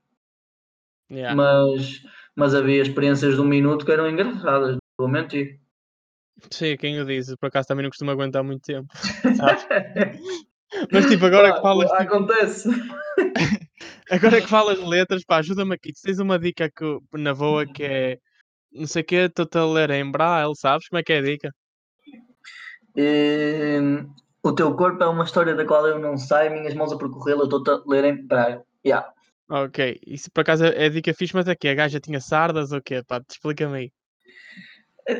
Yeah. 1.15 1.35
Mas, 1.35 2.01
mas 2.35 2.53
havia 2.53 2.81
experiências 2.81 3.35
de 3.35 3.41
um 3.41 3.45
minuto 3.45 3.85
que 3.85 3.91
eram 3.91 4.09
engraçadas, 4.09 4.77
vou 4.97 5.07
mentir. 5.07 5.59
Sim, 6.51 6.75
quem 6.77 6.99
o 6.99 7.05
diz, 7.05 7.33
por 7.37 7.47
acaso 7.47 7.67
também 7.67 7.83
não 7.83 7.89
costumo 7.89 8.11
aguentar 8.11 8.43
muito 8.43 8.61
tempo. 8.61 8.87
Mas 10.91 11.05
tipo, 11.05 11.25
agora 11.25 11.49
Pá, 11.49 11.55
que 11.55 11.61
falas, 11.61 11.89
tipo, 11.89 12.03
Acontece. 12.03 12.69
agora 14.11 14.41
que 14.41 14.47
falas 14.47 14.77
de 14.77 14.85
letras, 14.85 15.23
pá, 15.23 15.37
ajuda-me 15.37 15.73
aqui. 15.73 15.93
Tu 15.93 16.01
tens 16.03 16.19
uma 16.19 16.37
dica 16.37 16.69
que, 16.69 16.99
na 17.13 17.33
boa 17.33 17.65
que 17.65 17.83
é 17.83 18.19
não 18.75 18.85
sei 18.85 19.01
o 19.01 19.05
que, 19.05 19.15
estou-te 19.15 19.57
a 19.57 19.65
ler 19.65 19.89
em 19.91 20.11
braille, 20.11 20.55
sabes? 20.55 20.89
Como 20.89 20.99
é 20.99 21.03
que 21.03 21.13
é 21.13 21.19
a 21.19 21.21
dica? 21.21 21.55
O 24.43 24.53
teu 24.53 24.75
corpo 24.75 25.01
é 25.01 25.07
uma 25.07 25.23
história 25.23 25.55
da 25.55 25.65
qual 25.65 25.87
eu 25.87 25.97
não 25.97 26.17
sei, 26.17 26.49
minhas 26.49 26.73
mãos 26.73 26.91
a 26.91 26.97
percorrê-la, 26.97 27.43
eu 27.43 27.57
estou 27.57 27.63
a 27.73 27.83
ler 27.89 28.03
em 28.03 28.27
praia. 28.27 28.61
Yeah. 28.85 29.11
Ok, 29.49 29.99
isso 30.07 30.31
por 30.31 30.41
acaso 30.41 30.65
é 30.65 30.89
dica 30.89 31.13
fixe, 31.13 31.35
mas 31.35 31.47
é 31.47 31.55
que 31.55 31.67
a 31.67 31.75
gaja 31.75 31.99
tinha 31.99 32.19
sardas 32.19 32.71
ou 32.71 32.81
quê? 32.81 33.03
Pá, 33.07 33.21
explica-me 33.29 33.77
aí. 33.77 33.91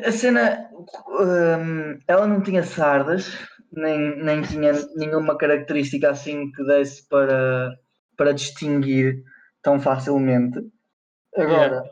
A 0.04 0.10
cena, 0.10 0.68
hum, 1.08 1.98
ela 2.08 2.26
não 2.26 2.42
tinha 2.42 2.64
sardas, 2.64 3.38
nem, 3.72 4.20
nem 4.20 4.42
tinha 4.42 4.72
nenhuma 4.96 5.38
característica 5.38 6.10
assim 6.10 6.50
que 6.50 6.64
desse 6.64 7.08
para, 7.08 7.72
para 8.16 8.34
distinguir 8.34 9.22
tão 9.62 9.78
facilmente. 9.78 10.58
Agora, 11.36 11.84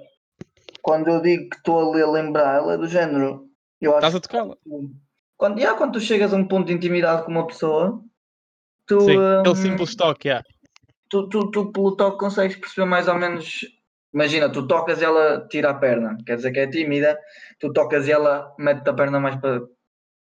quando 0.82 1.08
eu 1.08 1.22
digo 1.22 1.50
que 1.50 1.56
estou 1.56 1.78
a 1.78 1.94
ler 1.94 2.06
lembrar, 2.06 2.56
ela 2.56 2.74
é 2.74 2.78
do 2.78 2.88
género. 2.88 3.48
Eu 3.80 3.92
acho 3.96 4.06
Estás 4.06 4.14
a 4.16 4.20
tocá-la? 4.20 4.56
quando, 5.36 5.58
yeah, 5.58 5.76
quando 5.76 5.92
tu 5.92 6.00
chegas 6.00 6.32
a 6.32 6.36
um 6.36 6.48
ponto 6.48 6.66
de 6.66 6.72
intimidade 6.72 7.24
com 7.24 7.30
uma 7.30 7.46
pessoa, 7.46 8.02
tu, 8.86 9.00
Sim, 9.00 9.18
hum, 9.18 9.40
aquele 9.40 9.56
simples 9.56 9.94
toque, 9.94 10.28
yeah. 10.28 10.44
Tu, 11.14 11.28
tu, 11.28 11.50
tu 11.50 11.72
pelo 11.72 11.96
toque 11.96 12.18
consegues 12.18 12.56
perceber 12.56 12.86
mais 12.86 13.06
ou 13.08 13.14
menos. 13.14 13.60
Imagina, 14.12 14.48
tu 14.50 14.66
tocas 14.66 15.00
e 15.00 15.04
ela 15.04 15.46
tira 15.48 15.70
a 15.70 15.74
perna, 15.74 16.16
quer 16.26 16.36
dizer 16.36 16.52
que 16.52 16.60
é 16.60 16.66
tímida, 16.68 17.18
tu 17.58 17.72
tocas 17.72 18.06
e 18.06 18.12
ela 18.12 18.54
mete 18.58 18.88
a 18.88 18.92
perna 18.92 19.18
mais 19.18 19.36
para, 19.40 19.62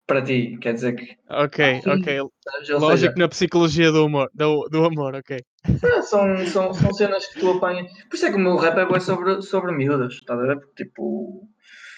para 0.07 0.23
ti, 0.23 0.57
quer 0.61 0.73
dizer 0.75 0.95
que. 0.95 1.17
Ok, 1.29 1.83
Sim. 1.83 1.91
ok. 1.91 2.21
Ou 2.23 2.33
Lógico 2.79 3.19
na 3.19 3.29
psicologia 3.29 3.93
do 3.93 4.07
humor, 4.07 4.31
do, 4.35 4.67
do 4.71 4.85
amor, 4.85 5.15
ok. 5.15 5.43
seja, 5.79 6.03
são, 6.03 6.47
são, 6.47 6.73
são 6.73 6.93
cenas 6.95 7.27
que 7.27 7.39
tu 7.41 7.51
apanhas. 7.51 7.91
Por 8.09 8.17
isso 8.17 8.27
é 8.27 8.31
que 8.31 8.37
o 8.37 8.41
meu 8.41 8.57
rap 8.57 8.79
é 8.79 8.87
bué 8.87 9.01
sobre, 9.01 9.43
sobre 9.43 9.73
miúdas, 9.73 10.15
estás 10.15 10.39
a 10.41 10.43
ver? 10.43 10.59
Porque 10.61 10.85
tipo. 10.85 11.47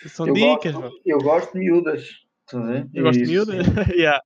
São 0.07 0.27
eu 0.27 0.35
dicas, 0.35 0.73
gosto, 0.75 0.81
mano. 0.81 0.93
eu 1.07 1.19
gosto 1.19 1.53
de 1.53 1.59
miúdas, 1.61 2.03
estás 2.47 2.65
a 2.65 2.67
ver? 2.73 2.89
Eu 2.95 3.05
gosto 3.05 3.21
E 3.21 3.25
de 3.25 3.31
miúdas. 3.31 3.67
se- 3.67 3.93
yeah. 3.95 4.21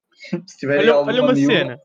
Se 0.46 0.56
tiver 0.58 0.78
olha, 0.78 0.96
olha 0.96 1.22
uma 1.22 1.32
miúda- 1.32 1.52
cena. 1.52 1.78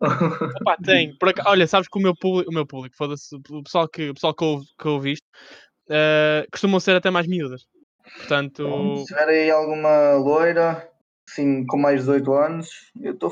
Opa, 0.00 0.76
tem. 0.84 1.16
Por 1.18 1.32
Olha, 1.46 1.66
sabes 1.66 1.88
que 1.88 1.98
o 1.98 2.02
meu 2.02 2.14
público, 2.16 2.50
o 2.50 2.54
meu 2.54 2.66
público, 2.66 2.96
foda-se, 2.96 3.34
o 3.34 3.62
pessoal 3.62 3.88
que, 3.88 4.10
o 4.10 4.14
pessoal 4.14 4.34
que 4.34 4.44
ouve, 4.44 4.66
que 4.78 4.88
ouve 4.88 5.12
isto, 5.12 5.26
eh, 5.90 6.46
costumam 6.52 6.80
ser 6.80 6.96
até 6.96 7.10
mais 7.10 7.26
miúdas. 7.26 7.66
Portanto, 8.16 8.96
Se 8.98 9.06
tiver 9.06 9.28
aí 9.28 9.50
alguma 9.50 10.12
loira, 10.14 10.88
assim, 11.28 11.66
com 11.66 11.76
mais 11.76 11.96
de 11.96 12.06
18 12.06 12.32
anos, 12.32 12.68
eu 13.00 13.12
estou 13.12 13.26